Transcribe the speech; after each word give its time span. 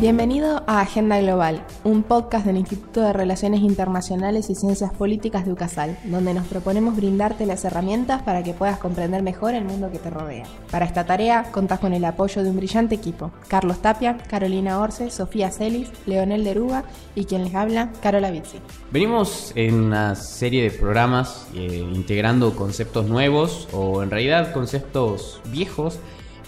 Bienvenido 0.00 0.64
a 0.66 0.80
Agenda 0.80 1.20
Global, 1.20 1.64
un 1.84 2.02
podcast 2.02 2.44
del 2.44 2.56
Instituto 2.56 3.00
de 3.00 3.12
Relaciones 3.12 3.60
Internacionales 3.60 4.50
y 4.50 4.56
Ciencias 4.56 4.92
Políticas 4.92 5.46
de 5.46 5.52
UCASAL, 5.52 5.96
donde 6.06 6.34
nos 6.34 6.48
proponemos 6.48 6.96
brindarte 6.96 7.46
las 7.46 7.64
herramientas 7.64 8.20
para 8.22 8.42
que 8.42 8.54
puedas 8.54 8.78
comprender 8.78 9.22
mejor 9.22 9.54
el 9.54 9.64
mundo 9.64 9.92
que 9.92 10.00
te 10.00 10.10
rodea. 10.10 10.46
Para 10.72 10.84
esta 10.84 11.06
tarea, 11.06 11.44
contás 11.52 11.78
con 11.78 11.94
el 11.94 12.04
apoyo 12.04 12.42
de 12.42 12.50
un 12.50 12.56
brillante 12.56 12.96
equipo: 12.96 13.30
Carlos 13.46 13.78
Tapia, 13.78 14.18
Carolina 14.28 14.80
Orce, 14.80 15.10
Sofía 15.10 15.52
Celis, 15.52 15.88
Leonel 16.06 16.42
Deruga 16.42 16.82
y 17.14 17.24
quien 17.24 17.44
les 17.44 17.54
habla, 17.54 17.92
Carola 18.02 18.32
Bizzi. 18.32 18.58
Venimos 18.90 19.52
en 19.54 19.74
una 19.74 20.16
serie 20.16 20.64
de 20.64 20.70
programas 20.72 21.46
eh, 21.54 21.88
integrando 21.94 22.56
conceptos 22.56 23.06
nuevos 23.06 23.68
o 23.72 24.02
en 24.02 24.10
realidad 24.10 24.52
conceptos 24.52 25.40
viejos, 25.52 26.00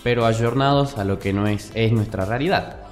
pero 0.02 0.26
ayornados 0.26 0.98
a 0.98 1.04
lo 1.04 1.20
que 1.20 1.32
no 1.32 1.46
es, 1.46 1.70
es 1.74 1.92
nuestra 1.92 2.24
realidad. 2.24 2.85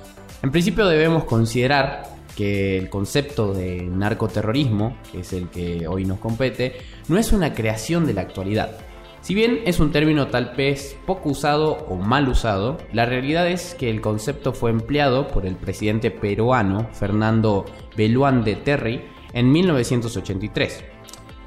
En 0.44 0.50
principio 0.50 0.86
debemos 0.86 1.24
considerar 1.24 2.02
que 2.36 2.76
el 2.76 2.90
concepto 2.90 3.54
de 3.54 3.80
narcoterrorismo, 3.80 4.94
que 5.10 5.20
es 5.20 5.32
el 5.32 5.48
que 5.48 5.88
hoy 5.88 6.04
nos 6.04 6.18
compete, 6.18 6.76
no 7.08 7.16
es 7.16 7.32
una 7.32 7.54
creación 7.54 8.04
de 8.06 8.12
la 8.12 8.20
actualidad. 8.20 8.76
Si 9.22 9.34
bien 9.34 9.60
es 9.64 9.80
un 9.80 9.90
término 9.90 10.26
tal 10.26 10.52
vez 10.54 10.98
poco 11.06 11.30
usado 11.30 11.86
o 11.88 11.96
mal 11.96 12.28
usado, 12.28 12.76
la 12.92 13.06
realidad 13.06 13.48
es 13.48 13.74
que 13.74 13.88
el 13.88 14.02
concepto 14.02 14.52
fue 14.52 14.70
empleado 14.70 15.28
por 15.28 15.46
el 15.46 15.56
presidente 15.56 16.10
peruano 16.10 16.88
Fernando 16.92 17.64
Beluán 17.96 18.44
de 18.44 18.56
Terry 18.56 19.00
en 19.32 19.50
1983. 19.50 20.84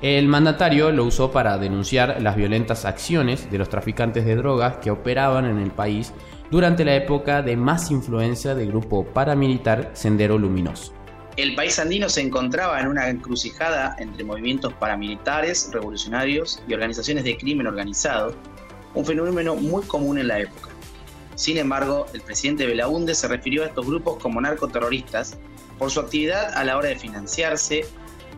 El 0.02 0.28
mandatario 0.28 0.92
lo 0.92 1.06
usó 1.06 1.32
para 1.32 1.60
denunciar 1.60 2.22
las 2.22 2.36
violentas 2.36 2.86
acciones 2.86 3.50
de 3.52 3.58
los 3.60 3.70
traficantes 3.70 4.26
de 4.26 4.36
drogas 4.36 4.78
que 4.78 4.90
operaban 4.90 5.46
en 5.46 5.60
el 5.60 5.70
país 5.70 6.14
durante 6.50 6.86
la 6.86 6.96
época 6.96 7.42
de 7.42 7.58
más 7.58 7.92
influencia 7.92 8.56
del 8.56 8.70
grupo 8.70 9.06
paramilitar 9.06 9.92
Sendero 9.94 10.38
Luminoso. 10.38 10.94
El 11.36 11.54
país 11.56 11.78
andino 11.78 12.10
se 12.10 12.22
encontraba 12.22 12.80
en 12.82 12.88
una 12.88 13.10
encrucijada 13.10 13.96
entre 14.00 14.24
movimientos 14.24 14.74
paramilitares, 14.74 15.70
revolucionarios 15.72 16.64
y 16.68 16.74
organizaciones 16.74 17.26
de 17.26 17.38
crimen 17.38 17.68
organizado, 17.68 18.34
un 18.96 19.06
fenómeno 19.06 19.56
muy 19.56 19.84
común 19.84 20.18
en 20.18 20.30
la 20.30 20.40
época. 20.40 20.70
Sin 21.36 21.58
embargo, 21.58 22.08
el 22.14 22.22
presidente 22.22 22.66
Belaunde 22.66 23.14
se 23.14 23.28
refirió 23.28 23.64
a 23.64 23.68
estos 23.68 23.86
grupos 23.86 24.18
como 24.18 24.42
narcoterroristas 24.42 25.38
por 25.78 25.92
su 25.92 26.00
actividad 26.00 26.56
a 26.56 26.64
la 26.64 26.76
hora 26.76 26.90
de 26.90 26.96
financiarse, 26.96 27.86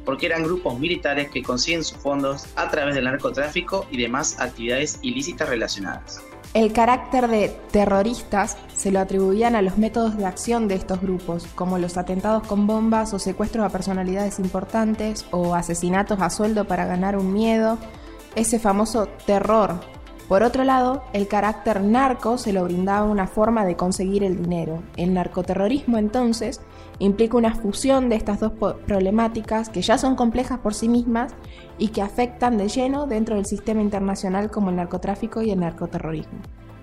porque 0.03 0.25
eran 0.25 0.43
grupos 0.43 0.77
militares 0.77 1.30
que 1.30 1.41
consiguen 1.41 1.85
sus 1.85 1.97
fondos 1.99 2.47
a 2.57 2.69
través 2.69 2.95
del 2.95 3.05
narcotráfico 3.05 3.87
y 3.91 4.02
demás 4.02 4.37
actividades 4.41 4.99
ilícitas 5.02 5.47
relacionadas. 5.47 6.21
El 6.55 6.73
carácter 6.73 7.28
de 7.28 7.50
terroristas 7.72 8.58
se 8.75 8.92
lo 8.92 9.00
atribuían 9.00 9.55
a 9.55 9.61
los 9.61 9.78
métodos 9.78 10.17
de 10.17 10.25
acción 10.25 10.67
de 10.67 10.75
estos 10.75 11.00
grupos, 11.00 11.45
como 11.53 11.78
los 11.78 11.95
atentados 11.95 12.47
con 12.47 12.66
bombas 12.66 13.14
o 13.14 13.19
secuestros 13.19 13.66
a 13.66 13.69
personalidades 13.69 14.39
importantes 14.39 15.27
o 15.30 15.53
asesinatos 15.53 16.20
a 16.22 16.31
sueldo 16.31 16.66
para 16.66 16.88
ganar 16.88 17.17
un 17.17 17.33
miedo, 17.33 17.77
ese 18.36 18.58
famoso 18.58 19.08
terror. 19.27 19.80
Por 20.30 20.44
otro 20.44 20.63
lado, 20.63 21.02
el 21.11 21.27
carácter 21.27 21.81
narco 21.81 22.38
se 22.38 22.53
lo 22.53 22.64
brindaba 22.64 23.03
una 23.03 23.26
forma 23.26 23.65
de 23.65 23.76
conseguir 23.76 24.23
el 24.23 24.39
dinero. 24.39 24.83
El 24.95 25.15
narcoterrorismo 25.15 25.98
entonces 25.98 26.61
implica 26.99 27.36
una 27.36 27.55
fusión 27.55 28.09
de 28.09 28.17
estas 28.17 28.39
dos 28.39 28.52
problemáticas 28.86 29.70
que 29.70 29.81
ya 29.81 29.98
son 29.98 30.15
complejas 30.15 30.59
por 30.59 30.76
sí 30.76 30.87
mismas 30.87 31.33
y 31.80 31.87
que 31.87 32.03
afectan 32.03 32.59
de 32.59 32.70
lleno 32.70 33.08
dentro 33.08 33.37
del 33.37 33.48
sistema 33.48 33.81
internacional 33.81 34.52
como 34.52 34.70
el 34.70 34.76
narcotráfico 34.76 35.42
y 35.42 35.49
el 35.49 35.61
narcoterrorismo. 35.61 36.37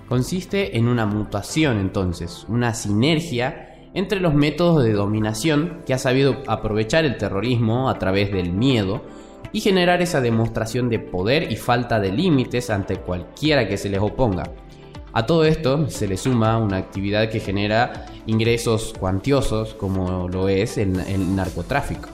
Consiste 0.08 0.76
en 0.76 0.88
una 0.88 1.06
mutación 1.06 1.78
entonces, 1.78 2.46
una 2.48 2.74
sinergia 2.74 3.76
entre 3.94 4.18
los 4.18 4.34
métodos 4.34 4.82
de 4.82 4.92
dominación 4.92 5.82
que 5.86 5.94
ha 5.94 5.98
sabido 5.98 6.38
aprovechar 6.48 7.04
el 7.04 7.16
terrorismo 7.16 7.88
a 7.88 7.98
través 8.00 8.32
del 8.32 8.52
miedo 8.52 9.02
y 9.52 9.60
generar 9.60 10.02
esa 10.02 10.20
demostración 10.20 10.88
de 10.88 10.98
poder 10.98 11.50
y 11.50 11.56
falta 11.56 12.00
de 12.00 12.12
límites 12.12 12.70
ante 12.70 12.96
cualquiera 12.96 13.68
que 13.68 13.76
se 13.76 13.88
les 13.88 14.00
oponga. 14.00 14.44
A 15.12 15.24
todo 15.24 15.44
esto 15.44 15.88
se 15.88 16.06
le 16.06 16.16
suma 16.16 16.58
una 16.58 16.76
actividad 16.76 17.30
que 17.30 17.40
genera 17.40 18.06
ingresos 18.26 18.92
cuantiosos 18.98 19.72
como 19.74 20.28
lo 20.28 20.48
es 20.48 20.76
el, 20.76 20.92
narcotráfico. 21.34 22.08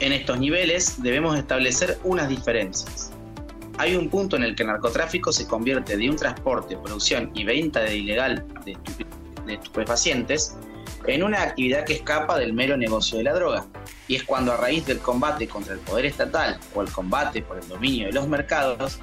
En 0.00 0.12
estos 0.12 0.38
niveles 0.38 1.00
debemos 1.02 1.38
establecer 1.38 1.98
unas 2.04 2.28
diferencias. 2.28 3.12
Hay 3.76 3.94
un 3.94 4.08
punto 4.08 4.36
en 4.36 4.42
el 4.42 4.56
que 4.56 4.64
el 4.64 4.70
narcotráfico 4.70 5.30
se 5.30 5.46
convierte 5.46 5.96
de 5.96 6.10
un 6.10 6.16
transporte, 6.16 6.76
producción 6.76 7.30
y 7.34 7.44
venta 7.44 7.80
de 7.80 7.96
ilegal 7.96 8.44
de 8.64 9.54
estupefacientes 9.54 10.56
en 11.06 11.22
una 11.22 11.42
actividad 11.42 11.84
que 11.84 11.94
escapa 11.94 12.38
del 12.38 12.52
mero 12.52 12.76
negocio 12.76 13.18
de 13.18 13.24
la 13.24 13.34
droga. 13.34 13.66
Y 14.06 14.16
es 14.16 14.24
cuando 14.24 14.52
a 14.52 14.56
raíz 14.56 14.86
del 14.86 14.98
combate 14.98 15.48
contra 15.48 15.74
el 15.74 15.80
poder 15.80 16.06
estatal 16.06 16.58
o 16.74 16.82
el 16.82 16.90
combate 16.90 17.42
por 17.42 17.58
el 17.58 17.68
dominio 17.68 18.06
de 18.06 18.12
los 18.12 18.28
mercados, 18.28 19.00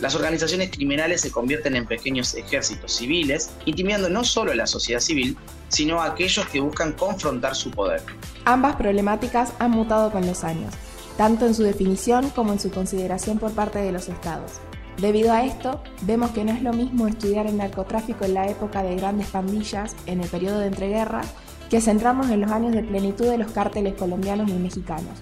las 0.00 0.14
organizaciones 0.16 0.70
criminales 0.70 1.20
se 1.20 1.30
convierten 1.30 1.76
en 1.76 1.86
pequeños 1.86 2.34
ejércitos 2.34 2.92
civiles, 2.96 3.50
intimidando 3.64 4.08
no 4.08 4.24
solo 4.24 4.50
a 4.50 4.56
la 4.56 4.66
sociedad 4.66 5.00
civil, 5.00 5.36
sino 5.68 6.00
a 6.00 6.06
aquellos 6.06 6.46
que 6.48 6.60
buscan 6.60 6.92
confrontar 6.92 7.54
su 7.54 7.70
poder. 7.70 8.02
Ambas 8.44 8.76
problemáticas 8.76 9.52
han 9.60 9.70
mutado 9.70 10.10
con 10.10 10.26
los 10.26 10.42
años, 10.42 10.74
tanto 11.16 11.46
en 11.46 11.54
su 11.54 11.62
definición 11.62 12.30
como 12.30 12.52
en 12.52 12.60
su 12.60 12.70
consideración 12.70 13.38
por 13.38 13.52
parte 13.52 13.78
de 13.78 13.92
los 13.92 14.08
estados. 14.08 14.52
Debido 14.98 15.32
a 15.32 15.44
esto, 15.44 15.80
vemos 16.02 16.30
que 16.30 16.44
no 16.44 16.52
es 16.52 16.62
lo 16.62 16.72
mismo 16.72 17.06
estudiar 17.06 17.46
el 17.46 17.56
narcotráfico 17.56 18.24
en 18.24 18.34
la 18.34 18.48
época 18.48 18.82
de 18.82 18.96
grandes 18.96 19.28
pandillas, 19.28 19.96
en 20.06 20.20
el 20.20 20.28
periodo 20.28 20.60
de 20.60 20.68
entreguerras, 20.68 21.34
que 21.68 21.80
centrarnos 21.80 22.30
en 22.30 22.40
los 22.40 22.50
años 22.50 22.72
de 22.72 22.82
plenitud 22.82 23.26
de 23.26 23.38
los 23.38 23.50
cárteles 23.50 23.94
colombianos 23.94 24.48
y 24.50 24.54
mexicanos, 24.54 25.18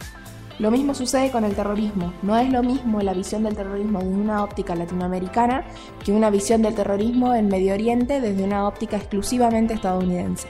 lo 0.58 0.70
mismo 0.70 0.94
sucede 0.94 1.30
con 1.30 1.44
el 1.44 1.54
terrorismo. 1.54 2.12
No 2.22 2.36
es 2.36 2.50
lo 2.50 2.62
mismo 2.62 3.00
la 3.00 3.14
visión 3.14 3.42
del 3.42 3.56
terrorismo 3.56 4.00
desde 4.00 4.14
una 4.14 4.44
óptica 4.44 4.74
latinoamericana 4.74 5.64
que 6.04 6.12
una 6.12 6.30
visión 6.30 6.62
del 6.62 6.74
terrorismo 6.74 7.34
en 7.34 7.48
Medio 7.48 7.74
Oriente 7.74 8.20
desde 8.20 8.44
una 8.44 8.68
óptica 8.68 8.96
exclusivamente 8.96 9.74
estadounidense. 9.74 10.48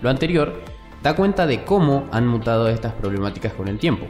Lo 0.00 0.08
anterior 0.08 0.62
da 1.02 1.16
cuenta 1.16 1.46
de 1.46 1.64
cómo 1.64 2.04
han 2.12 2.26
mutado 2.26 2.68
estas 2.68 2.92
problemáticas 2.94 3.52
con 3.52 3.68
el 3.68 3.78
tiempo. 3.78 4.06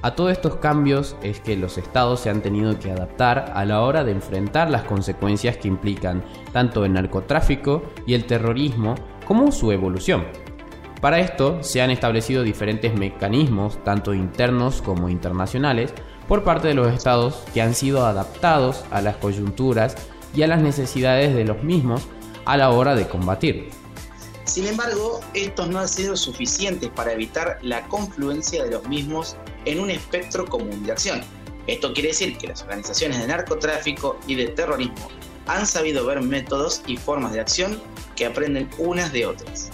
A 0.00 0.14
todos 0.14 0.30
estos 0.30 0.56
cambios 0.56 1.16
es 1.22 1.40
que 1.40 1.56
los 1.56 1.76
estados 1.76 2.20
se 2.20 2.30
han 2.30 2.40
tenido 2.40 2.78
que 2.78 2.92
adaptar 2.92 3.52
a 3.54 3.64
la 3.64 3.82
hora 3.82 4.04
de 4.04 4.12
enfrentar 4.12 4.70
las 4.70 4.84
consecuencias 4.84 5.56
que 5.56 5.66
implican 5.66 6.22
tanto 6.52 6.84
el 6.84 6.92
narcotráfico 6.92 7.82
y 8.06 8.14
el 8.14 8.24
terrorismo 8.24 8.94
como 9.26 9.50
su 9.50 9.72
evolución. 9.72 10.24
Para 11.00 11.18
esto 11.18 11.62
se 11.62 11.82
han 11.82 11.90
establecido 11.90 12.44
diferentes 12.44 12.94
mecanismos, 12.94 13.82
tanto 13.82 14.14
internos 14.14 14.82
como 14.82 15.08
internacionales, 15.08 15.92
por 16.28 16.44
parte 16.44 16.68
de 16.68 16.74
los 16.74 16.92
estados 16.92 17.42
que 17.52 17.62
han 17.62 17.74
sido 17.74 18.06
adaptados 18.06 18.84
a 18.92 19.00
las 19.00 19.16
coyunturas 19.16 19.96
y 20.32 20.42
a 20.42 20.46
las 20.46 20.60
necesidades 20.60 21.34
de 21.34 21.44
los 21.44 21.64
mismos 21.64 22.06
a 22.44 22.56
la 22.56 22.70
hora 22.70 22.94
de 22.94 23.08
combatir. 23.08 23.70
Sin 24.44 24.66
embargo, 24.66 25.20
estos 25.34 25.68
no 25.68 25.78
han 25.78 25.88
sido 25.88 26.16
suficientes 26.16 26.88
para 26.88 27.12
evitar 27.12 27.58
la 27.62 27.86
confluencia 27.88 28.64
de 28.64 28.70
los 28.70 28.88
mismos 28.88 29.36
en 29.68 29.80
un 29.80 29.90
espectro 29.90 30.46
común 30.46 30.82
de 30.84 30.92
acción. 30.92 31.20
Esto 31.66 31.92
quiere 31.92 32.08
decir 32.08 32.38
que 32.38 32.48
las 32.48 32.62
organizaciones 32.62 33.20
de 33.20 33.26
narcotráfico 33.26 34.18
y 34.26 34.34
de 34.34 34.48
terrorismo 34.48 35.08
han 35.46 35.66
sabido 35.66 36.06
ver 36.06 36.22
métodos 36.22 36.82
y 36.86 36.96
formas 36.96 37.32
de 37.32 37.40
acción 37.40 37.80
que 38.16 38.26
aprenden 38.26 38.68
unas 38.78 39.12
de 39.12 39.26
otras. 39.26 39.70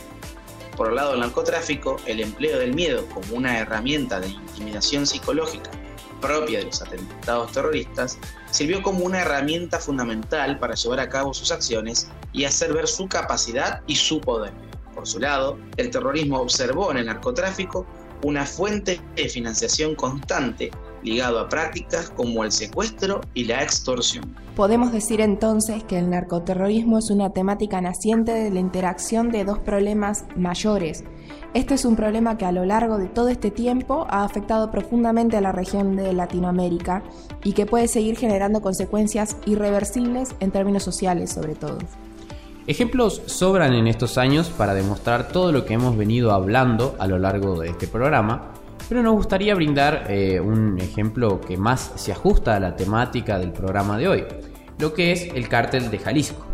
Por 0.76 0.88
el 0.88 0.96
lado 0.96 1.12
del 1.12 1.20
narcotráfico, 1.20 1.96
el 2.06 2.20
empleo 2.20 2.58
del 2.58 2.74
miedo 2.74 3.06
como 3.06 3.36
una 3.36 3.58
herramienta 3.58 4.18
de 4.18 4.28
intimidación 4.28 5.06
psicológica 5.06 5.70
propia 6.20 6.60
de 6.60 6.64
los 6.64 6.80
atentados 6.80 7.52
terroristas 7.52 8.18
sirvió 8.50 8.82
como 8.82 9.04
una 9.04 9.20
herramienta 9.20 9.78
fundamental 9.78 10.58
para 10.58 10.74
llevar 10.74 11.00
a 11.00 11.08
cabo 11.08 11.34
sus 11.34 11.52
acciones 11.52 12.08
y 12.32 12.44
hacer 12.44 12.72
ver 12.72 12.88
su 12.88 13.06
capacidad 13.06 13.82
y 13.86 13.94
su 13.94 14.20
poder. 14.20 14.52
Por 14.94 15.06
su 15.06 15.18
lado, 15.20 15.58
el 15.76 15.90
terrorismo 15.90 16.40
observó 16.40 16.90
en 16.90 16.96
el 16.96 17.06
narcotráfico 17.06 17.86
una 18.22 18.46
fuente 18.46 19.00
de 19.16 19.28
financiación 19.28 19.94
constante 19.94 20.70
ligado 21.04 21.38
a 21.38 21.48
prácticas 21.48 22.10
como 22.10 22.44
el 22.44 22.50
secuestro 22.50 23.20
y 23.34 23.44
la 23.44 23.62
extorsión. 23.62 24.34
Podemos 24.56 24.92
decir 24.92 25.20
entonces 25.20 25.84
que 25.84 25.98
el 25.98 26.10
narcoterrorismo 26.10 26.98
es 26.98 27.10
una 27.10 27.30
temática 27.30 27.80
naciente 27.80 28.32
de 28.32 28.50
la 28.50 28.60
interacción 28.60 29.30
de 29.30 29.44
dos 29.44 29.58
problemas 29.58 30.24
mayores. 30.36 31.04
Este 31.52 31.74
es 31.74 31.84
un 31.84 31.94
problema 31.94 32.38
que 32.38 32.46
a 32.46 32.52
lo 32.52 32.64
largo 32.64 32.98
de 32.98 33.08
todo 33.08 33.28
este 33.28 33.50
tiempo 33.50 34.06
ha 34.08 34.24
afectado 34.24 34.70
profundamente 34.70 35.36
a 35.36 35.40
la 35.40 35.52
región 35.52 35.96
de 35.96 36.12
Latinoamérica 36.12 37.02
y 37.44 37.52
que 37.52 37.66
puede 37.66 37.86
seguir 37.86 38.16
generando 38.16 38.60
consecuencias 38.60 39.36
irreversibles 39.46 40.34
en 40.40 40.50
términos 40.50 40.82
sociales 40.82 41.30
sobre 41.30 41.54
todo. 41.54 41.78
Ejemplos 42.66 43.20
sobran 43.26 43.74
en 43.74 43.86
estos 43.86 44.16
años 44.16 44.48
para 44.48 44.72
demostrar 44.72 45.28
todo 45.28 45.52
lo 45.52 45.66
que 45.66 45.74
hemos 45.74 45.98
venido 45.98 46.32
hablando 46.32 46.96
a 46.98 47.06
lo 47.06 47.18
largo 47.18 47.60
de 47.60 47.68
este 47.68 47.86
programa, 47.86 48.54
pero 48.88 49.02
nos 49.02 49.12
gustaría 49.12 49.54
brindar 49.54 50.06
eh, 50.08 50.40
un 50.40 50.80
ejemplo 50.80 51.42
que 51.42 51.58
más 51.58 51.92
se 51.96 52.12
ajusta 52.12 52.56
a 52.56 52.60
la 52.60 52.74
temática 52.74 53.38
del 53.38 53.52
programa 53.52 53.98
de 53.98 54.08
hoy, 54.08 54.24
lo 54.78 54.94
que 54.94 55.12
es 55.12 55.28
el 55.34 55.46
cártel 55.46 55.90
de 55.90 55.98
Jalisco. 55.98 56.46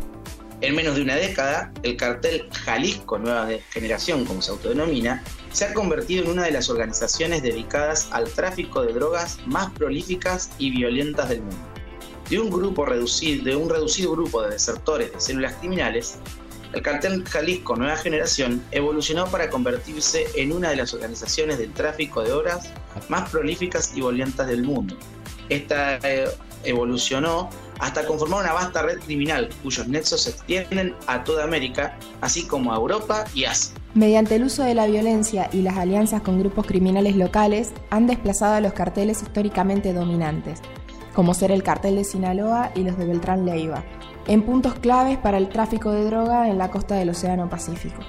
En 0.60 0.74
menos 0.74 0.96
de 0.96 1.02
una 1.02 1.14
década, 1.14 1.72
el 1.84 1.96
cartel 1.96 2.48
Jalisco 2.64 3.16
Nueva 3.16 3.46
Generación, 3.70 4.24
como 4.24 4.42
se 4.42 4.50
autodenomina, 4.50 5.22
se 5.52 5.66
ha 5.66 5.74
convertido 5.74 6.24
en 6.24 6.30
una 6.30 6.42
de 6.42 6.50
las 6.50 6.68
organizaciones 6.70 7.44
dedicadas 7.44 8.08
al 8.10 8.28
tráfico 8.28 8.82
de 8.82 8.94
drogas 8.94 9.38
más 9.46 9.70
prolíficas 9.70 10.50
y 10.58 10.72
violentas 10.72 11.28
del 11.28 11.42
mundo. 11.42 11.79
De 12.30 12.38
un, 12.38 12.48
grupo 12.48 12.86
reducido, 12.86 13.44
de 13.44 13.56
un 13.56 13.68
reducido 13.68 14.12
grupo 14.12 14.42
de 14.42 14.50
desertores 14.50 15.12
de 15.12 15.20
células 15.20 15.54
criminales, 15.54 16.18
el 16.72 16.82
cartel 16.82 17.24
Jalisco 17.24 17.74
Nueva 17.74 17.96
Generación 17.96 18.62
evolucionó 18.70 19.26
para 19.26 19.50
convertirse 19.50 20.26
en 20.36 20.52
una 20.52 20.70
de 20.70 20.76
las 20.76 20.94
organizaciones 20.94 21.58
del 21.58 21.72
tráfico 21.72 22.22
de 22.22 22.32
horas 22.32 22.70
más 23.08 23.28
prolíficas 23.30 23.90
y 23.94 23.96
violentas 23.96 24.46
del 24.46 24.62
mundo. 24.62 24.96
Esta 25.48 25.96
eh, 25.96 26.28
evolucionó 26.62 27.50
hasta 27.80 28.06
conformar 28.06 28.44
una 28.44 28.52
vasta 28.52 28.82
red 28.82 29.00
criminal 29.00 29.48
cuyos 29.62 29.88
nexos 29.88 30.22
se 30.22 30.30
extienden 30.30 30.94
a 31.08 31.24
toda 31.24 31.42
América, 31.42 31.98
así 32.20 32.46
como 32.46 32.72
a 32.72 32.76
Europa 32.76 33.24
y 33.34 33.44
Asia. 33.44 33.74
Mediante 33.94 34.36
el 34.36 34.44
uso 34.44 34.62
de 34.62 34.74
la 34.74 34.86
violencia 34.86 35.50
y 35.52 35.62
las 35.62 35.76
alianzas 35.76 36.22
con 36.22 36.38
grupos 36.38 36.64
criminales 36.66 37.16
locales, 37.16 37.72
han 37.90 38.06
desplazado 38.06 38.54
a 38.54 38.60
los 38.60 38.72
carteles 38.72 39.22
históricamente 39.22 39.92
dominantes, 39.92 40.60
como 41.14 41.34
ser 41.34 41.50
el 41.50 41.62
cartel 41.62 41.96
de 41.96 42.04
Sinaloa 42.04 42.70
y 42.74 42.84
los 42.84 42.96
de 42.96 43.06
Beltrán 43.06 43.44
Leiva, 43.44 43.84
en 44.26 44.42
puntos 44.42 44.74
claves 44.74 45.18
para 45.18 45.38
el 45.38 45.48
tráfico 45.48 45.90
de 45.90 46.04
droga 46.04 46.48
en 46.48 46.58
la 46.58 46.70
costa 46.70 46.94
del 46.94 47.10
Océano 47.10 47.48
Pacífico. 47.48 48.00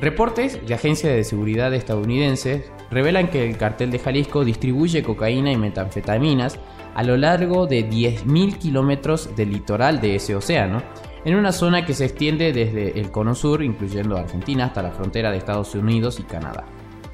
Reportes 0.00 0.64
de 0.64 0.74
agencias 0.74 1.12
de 1.12 1.24
seguridad 1.24 1.74
estadounidenses 1.74 2.70
revelan 2.90 3.28
que 3.30 3.48
el 3.48 3.56
cartel 3.56 3.90
de 3.90 3.98
Jalisco 3.98 4.44
distribuye 4.44 5.02
cocaína 5.02 5.50
y 5.50 5.56
metanfetaminas 5.56 6.58
a 6.94 7.02
lo 7.02 7.16
largo 7.16 7.66
de 7.66 7.88
10.000 7.88 8.58
kilómetros 8.58 9.34
del 9.34 9.50
litoral 9.50 10.00
de 10.00 10.14
ese 10.14 10.36
océano, 10.36 10.82
en 11.24 11.34
una 11.34 11.52
zona 11.52 11.84
que 11.84 11.94
se 11.94 12.04
extiende 12.04 12.52
desde 12.52 12.98
el 12.98 13.10
cono 13.10 13.34
sur, 13.34 13.62
incluyendo 13.62 14.16
Argentina, 14.16 14.66
hasta 14.66 14.82
la 14.82 14.92
frontera 14.92 15.30
de 15.30 15.38
Estados 15.38 15.74
Unidos 15.74 16.20
y 16.20 16.22
Canadá. 16.22 16.64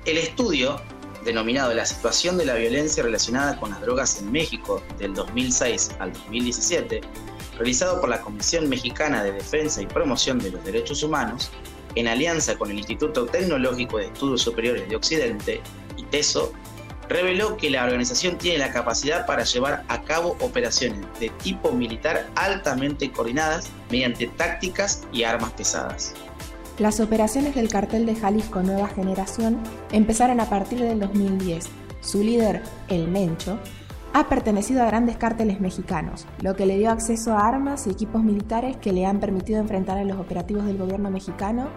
El 0.04 0.18
estudio, 0.18 0.76
denominado 1.24 1.72
La 1.74 1.86
situación 1.86 2.36
de 2.36 2.44
la 2.44 2.54
violencia 2.54 3.02
relacionada 3.02 3.58
con 3.58 3.70
las 3.70 3.80
drogas 3.80 4.20
en 4.20 4.30
México 4.30 4.82
del 4.98 5.14
2006 5.14 5.92
al 5.98 6.12
2017, 6.12 7.00
realizado 7.56 8.00
por 8.00 8.10
la 8.10 8.20
Comisión 8.20 8.68
Mexicana 8.68 9.22
de 9.22 9.32
Defensa 9.32 9.80
y 9.82 9.86
Promoción 9.86 10.38
de 10.38 10.50
los 10.50 10.64
Derechos 10.64 11.02
Humanos, 11.02 11.50
en 11.94 12.08
alianza 12.08 12.56
con 12.56 12.70
el 12.70 12.78
Instituto 12.78 13.26
Tecnológico 13.26 13.98
de 13.98 14.06
Estudios 14.06 14.42
Superiores 14.42 14.88
de 14.88 14.96
Occidente, 14.96 15.60
ITESO, 15.96 16.52
reveló 17.08 17.56
que 17.56 17.70
la 17.70 17.84
organización 17.84 18.38
tiene 18.38 18.58
la 18.58 18.72
capacidad 18.72 19.26
para 19.26 19.44
llevar 19.44 19.84
a 19.88 20.02
cabo 20.02 20.36
operaciones 20.40 21.00
de 21.20 21.28
tipo 21.42 21.72
militar 21.72 22.28
altamente 22.34 23.10
coordinadas 23.12 23.68
mediante 23.90 24.26
tácticas 24.28 25.04
y 25.12 25.24
armas 25.24 25.52
pesadas. 25.52 26.14
Las 26.78 26.98
operaciones 26.98 27.54
del 27.54 27.68
cartel 27.68 28.04
de 28.04 28.16
Jalisco 28.16 28.60
Nueva 28.60 28.88
Generación 28.88 29.60
empezaron 29.92 30.40
a 30.40 30.50
partir 30.50 30.80
del 30.80 30.98
2010. 30.98 31.68
Su 32.00 32.24
líder, 32.24 32.62
El 32.88 33.06
Mencho, 33.06 33.60
ha 34.12 34.28
pertenecido 34.28 34.82
a 34.82 34.86
grandes 34.86 35.16
cárteles 35.16 35.60
mexicanos, 35.60 36.26
lo 36.42 36.56
que 36.56 36.66
le 36.66 36.76
dio 36.76 36.90
acceso 36.90 37.32
a 37.32 37.46
armas 37.46 37.86
y 37.86 37.90
equipos 37.90 38.24
militares 38.24 38.76
que 38.76 38.92
le 38.92 39.06
han 39.06 39.20
permitido 39.20 39.60
enfrentar 39.60 39.98
a 39.98 40.04
los 40.04 40.18
operativos 40.18 40.66
del 40.66 40.76
gobierno 40.76 41.12
mexicano, 41.12 41.68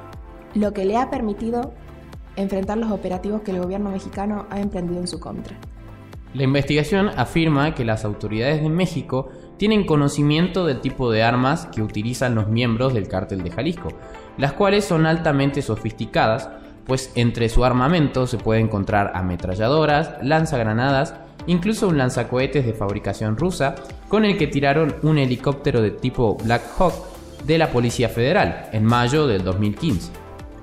lo 0.55 0.73
que 0.73 0.85
le 0.85 0.97
ha 0.97 1.11
permitido 1.11 1.73
enfrentar 2.35 2.79
los 2.79 2.91
operativos 2.91 3.41
que 3.41 3.51
el 3.51 3.61
gobierno 3.61 3.91
mexicano 3.91 4.47
ha 4.49 4.59
emprendido 4.59 4.99
en 4.99 5.07
su 5.07 5.19
contra. 5.19 5.55
La 6.33 6.43
investigación 6.43 7.09
afirma 7.15 7.73
que 7.73 7.85
las 7.85 8.03
autoridades 8.03 8.61
de 8.61 8.69
México 8.69 9.29
tienen 9.57 9.85
conocimiento 9.85 10.65
del 10.65 10.81
tipo 10.81 11.11
de 11.11 11.23
armas 11.23 11.67
que 11.67 11.81
utilizan 11.81 12.35
los 12.35 12.47
miembros 12.47 12.93
del 12.93 13.07
cártel 13.07 13.43
de 13.43 13.51
Jalisco, 13.51 13.89
las 14.37 14.53
cuales 14.53 14.85
son 14.85 15.05
altamente 15.05 15.61
sofisticadas, 15.61 16.49
pues 16.85 17.11
entre 17.15 17.49
su 17.49 17.65
armamento 17.65 18.27
se 18.27 18.37
puede 18.37 18.61
encontrar 18.61 19.11
ametralladoras, 19.13 20.11
lanzagranadas, 20.21 21.15
incluso 21.47 21.87
un 21.87 21.97
lanzacohetes 21.97 22.65
de 22.65 22.73
fabricación 22.73 23.37
rusa 23.37 23.75
con 24.07 24.25
el 24.25 24.37
que 24.37 24.47
tiraron 24.47 24.95
un 25.01 25.17
helicóptero 25.17 25.81
de 25.81 25.91
tipo 25.91 26.35
Black 26.37 26.63
Hawk 26.77 26.93
de 27.45 27.57
la 27.57 27.71
Policía 27.71 28.09
Federal 28.09 28.69
en 28.71 28.83
mayo 28.83 29.27
del 29.27 29.43
2015. 29.43 30.11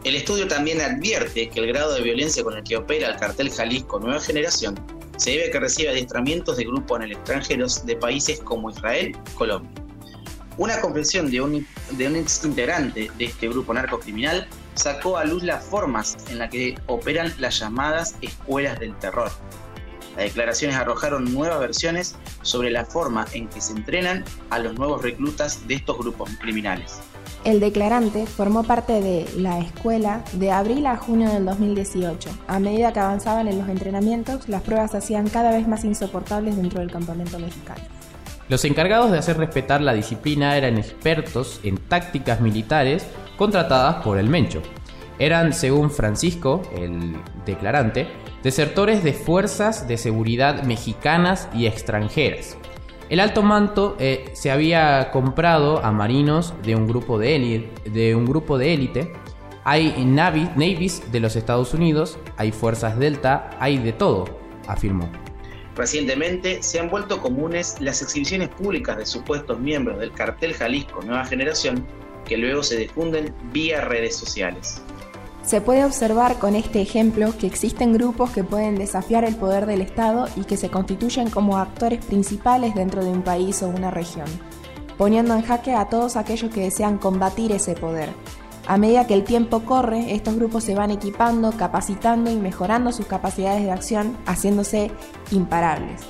El 0.05 0.17
estudio 0.17 0.47
también 0.47 0.81
advierte 0.81 1.49
que 1.49 1.61
el 1.61 1.67
grado 1.67 1.94
de 1.94 2.03
violencia 2.03 2.44
con 2.44 2.56
el 2.56 2.62
que 2.62 2.76
opera 2.76 3.09
el 3.09 3.17
cartel 3.17 3.50
Jalisco 3.50 3.99
Nueva 3.99 4.21
Generación 4.21 4.75
se 5.17 5.31
debe 5.31 5.49
a 5.49 5.50
que 5.50 5.61
recibe 5.61 5.91
adiestramientos 5.91 6.56
de 6.56 6.65
grupos 6.65 6.99
en 6.99 7.05
el 7.05 7.12
extranjero 7.12 7.67
de 7.85 7.97
países 7.97 8.41
como 8.41 8.71
Israel 8.71 9.17
Colombia. 9.35 9.84
Una 10.56 10.81
confesión 10.81 11.31
de 11.31 11.41
un, 11.41 11.67
ex 11.99 12.45
integrante 12.45 13.11
de 13.19 13.25
este 13.25 13.49
grupo 13.49 13.75
narcocriminal 13.75 14.47
sacó 14.75 15.17
a 15.17 15.25
luz 15.25 15.43
las 15.43 15.65
formas 15.65 16.17
en 16.29 16.39
las 16.39 16.51
que 16.51 16.79
operan 16.87 17.33
las 17.39 17.59
llamadas 17.59 18.15
escuelas 18.21 18.79
del 18.79 18.95
terror, 18.99 19.31
las 20.17 20.27
declaraciones 20.27 20.77
arrojaron 20.77 21.33
nuevas 21.33 21.59
versiones 21.59 22.15
sobre 22.43 22.71
la 22.71 22.85
forma 22.85 23.27
en 23.33 23.49
que 23.49 23.61
se 23.61 23.73
entrenan 23.73 24.25
a 24.51 24.61
los 24.61 24.75
nuevos 24.75 25.03
reclutas 25.03 25.67
de 25.67 25.75
estos 25.75 25.99
grupos 25.99 26.31
criminales. 26.41 27.00
El 27.45 27.61
declarante 27.61 28.27
formó 28.27 28.62
parte 28.62 29.03
de 29.03 29.27
la 29.37 29.59
escuela 29.59 30.25
de 30.35 30.50
abril 30.50 30.87
a 30.87 30.97
junio 30.97 31.31
del 31.31 31.45
2018. 31.45 32.31
A 32.47 32.59
medida 32.59 32.93
que 32.93 33.00
avanzaban 33.00 33.49
en 33.49 33.59
los 33.59 33.69
entrenamientos, 33.69 34.49
las 34.49 34.62
pruebas 34.62 34.93
se 34.93 34.99
hacían 34.99 35.29
cada 35.29 35.50
vez 35.50 35.67
más 35.67 35.85
insoportables 35.85 36.57
dentro 36.57 36.81
del 36.81 36.91
campamento 36.91 37.39
mexicano. 37.39 37.83
Los 38.49 38.64
encargados 38.64 39.11
de 39.11 39.19
hacer 39.19 39.38
respetar 39.38 39.81
la 39.81 39.94
disciplina 39.94 40.56
eran 40.56 40.76
expertos 40.76 41.61
en 41.62 41.79
tácticas 41.79 42.41
militares 42.41 43.06
contratadas 43.38 44.05
por 44.05 44.19
el 44.19 44.29
Mencho. 44.29 44.61
Eran, 45.19 45.52
según 45.52 45.91
Francisco, 45.91 46.61
el 46.76 47.17
declarante, 47.46 48.08
desertores 48.43 49.02
de 49.02 49.14
fuerzas 49.14 49.88
de 49.88 49.96
seguridad 49.96 50.64
mexicanas 50.64 51.49
y 51.55 51.67
extranjeras. 51.67 52.59
El 53.09 53.21
alto 53.21 53.42
manto 53.42 53.97
eh, 53.99 54.30
se 54.35 54.50
había 54.50 55.11
comprado 55.11 55.85
a 55.85 55.92
marinos 55.92 56.54
de 56.62 56.75
un 56.75 56.87
grupo 56.87 57.19
de 57.19 57.37
élite, 57.37 57.90
de 57.90 58.14
un 58.14 58.26
grupo 58.26 58.59
de. 58.59 59.12
Hay 59.64 60.04
navies 60.04 61.11
de 61.11 61.21
los 61.21 61.37
Estados 61.37 61.73
Unidos, 61.73 62.19
hay 62.37 62.52
fuerzas 62.52 62.99
Delta, 62.99 63.50
hay 63.61 63.78
de 63.78 63.92
todo, 63.92 64.25
afirmó. 64.66 65.24
Recientemente 65.76 66.62
se 66.62 66.78
han 66.78 66.88
vuelto 66.88 67.21
comunes 67.21 67.76
las 67.81 68.00
exhibiciones 68.00 68.49
públicas 68.49 68.97
de 68.97 69.07
supuestos 69.07 69.59
miembros 69.59 69.99
del 69.99 70.12
cartel 70.12 70.54
Jalisco 70.54 71.02
Nueva 71.02 71.25
Generación 71.25 71.85
que 72.25 72.37
luego 72.37 72.62
se 72.62 72.76
difunden 72.76 73.35
vía 73.52 73.81
redes 73.83 74.16
sociales. 74.16 74.81
Se 75.45 75.61
puede 75.61 75.85
observar 75.85 76.38
con 76.38 76.57
este 76.57 76.81
ejemplo 76.81 77.35
que 77.38 77.47
existen 77.47 77.93
grupos 77.93 78.31
que 78.31 78.45
pueden 78.45 78.76
desafiar 78.76 79.25
el 79.25 79.37
poder 79.37 79.66
del 79.66 79.83
Estado 79.83 80.26
y 80.37 80.45
que 80.45 80.57
se 80.57 80.71
constituyen 80.71 81.28
como 81.28 81.59
actores 81.59 82.02
principales 82.04 82.75
dentro 82.75 83.04
de 83.04 83.11
un 83.11 83.23
país 83.23 83.62
o 83.62 83.69
una 83.69 83.90
región, 83.90 84.26
poniendo 84.97 85.35
en 85.35 85.43
jaque 85.43 85.75
a 85.75 85.90
todos 85.90 86.16
aquellos 86.16 86.50
que 86.50 86.62
desean 86.62 86.97
combatir 86.97 87.52
ese 87.52 87.75
poder. 87.75 88.09
A 88.66 88.78
medida 88.78 89.06
que 89.06 89.12
el 89.12 89.25
tiempo 89.25 89.64
corre, 89.64 90.14
estos 90.14 90.37
grupos 90.37 90.64
se 90.64 90.75
van 90.75 90.90
equipando, 90.90 91.52
capacitando 91.52 92.30
y 92.30 92.37
mejorando 92.37 92.92
sus 92.92 93.04
capacidades 93.04 93.62
de 93.62 93.71
acción, 93.71 94.16
haciéndose 94.25 94.90
imparables. 95.30 96.00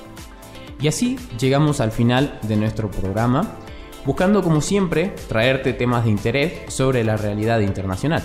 Y 0.79 0.87
así 0.87 1.17
llegamos 1.37 1.81
al 1.81 1.91
final 1.91 2.39
de 2.43 2.55
nuestro 2.55 2.89
programa, 2.89 3.57
buscando 4.05 4.41
como 4.41 4.61
siempre 4.61 5.13
traerte 5.27 5.73
temas 5.73 6.05
de 6.05 6.11
interés 6.11 6.73
sobre 6.73 7.03
la 7.03 7.17
realidad 7.17 7.59
internacional. 7.59 8.23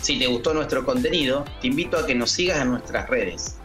Si 0.00 0.16
te 0.18 0.26
gustó 0.26 0.54
nuestro 0.54 0.84
contenido, 0.84 1.44
te 1.60 1.66
invito 1.68 1.98
a 1.98 2.06
que 2.06 2.14
nos 2.14 2.30
sigas 2.30 2.60
en 2.60 2.70
nuestras 2.70 3.08
redes. 3.08 3.56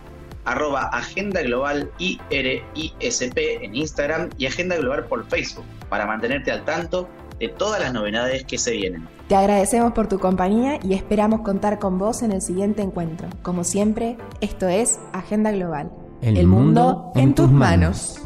Arroba 0.45 0.89
Agenda 0.93 1.43
Global 1.43 1.91
IRISP 1.99 3.37
en 3.37 3.75
Instagram 3.75 4.29
y 4.37 4.47
Agenda 4.47 4.77
Global 4.77 5.05
por 5.05 5.27
Facebook 5.27 5.65
para 5.89 6.07
mantenerte 6.07 6.51
al 6.51 6.65
tanto 6.65 7.07
de 7.39 7.49
todas 7.49 7.79
las 7.79 7.93
novedades 7.93 8.43
que 8.43 8.57
se 8.57 8.71
vienen. 8.71 9.07
Te 9.27 9.35
agradecemos 9.35 9.93
por 9.93 10.07
tu 10.07 10.19
compañía 10.19 10.79
y 10.83 10.93
esperamos 10.93 11.41
contar 11.41 11.79
con 11.79 11.97
vos 11.97 12.23
en 12.23 12.31
el 12.31 12.41
siguiente 12.41 12.81
encuentro. 12.81 13.27
Como 13.41 13.63
siempre, 13.63 14.17
esto 14.41 14.67
es 14.67 14.99
Agenda 15.13 15.51
Global. 15.51 15.91
El 16.21 16.47
mundo 16.47 17.11
en 17.15 17.33
tus 17.33 17.49
manos. 17.49 18.21